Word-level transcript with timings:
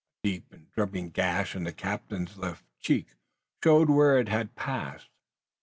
A 0.23 0.27
deep 0.29 0.51
and 0.51 0.71
dripping 0.71 1.11
gash 1.11 1.55
in 1.55 1.63
the 1.63 1.71
captain's 1.71 2.35
left 2.35 2.63
cheek 2.79 3.09
showed 3.63 3.87
where 3.91 4.17
it 4.17 4.29
had 4.29 4.55
passed. 4.55 5.11